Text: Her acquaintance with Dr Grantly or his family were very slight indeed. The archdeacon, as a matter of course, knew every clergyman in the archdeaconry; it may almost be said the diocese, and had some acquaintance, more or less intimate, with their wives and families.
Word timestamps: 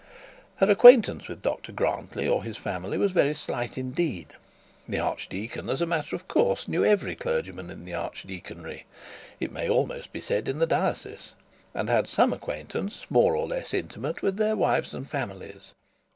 Her 0.55 0.67
acquaintance 0.67 1.27
with 1.27 1.43
Dr 1.43 1.71
Grantly 1.71 2.27
or 2.27 2.43
his 2.43 2.57
family 2.57 2.97
were 2.97 3.07
very 3.09 3.35
slight 3.35 3.77
indeed. 3.77 4.29
The 4.89 4.97
archdeacon, 4.97 5.69
as 5.69 5.79
a 5.79 5.85
matter 5.85 6.15
of 6.15 6.27
course, 6.27 6.67
knew 6.67 6.83
every 6.83 7.13
clergyman 7.13 7.69
in 7.69 7.85
the 7.85 7.93
archdeaconry; 7.93 8.85
it 9.39 9.51
may 9.51 9.69
almost 9.69 10.11
be 10.11 10.19
said 10.19 10.45
the 10.45 10.65
diocese, 10.65 11.35
and 11.75 11.87
had 11.87 12.07
some 12.07 12.33
acquaintance, 12.33 13.05
more 13.11 13.35
or 13.35 13.45
less 13.45 13.75
intimate, 13.75 14.23
with 14.23 14.37
their 14.37 14.55
wives 14.55 14.95
and 14.95 15.07
families. 15.07 15.71